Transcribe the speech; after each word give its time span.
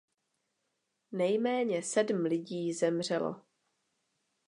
Nejméně 1.11 1.83
sedm 1.83 2.25
lidí 2.25 2.73
zemřelo. 2.73 3.41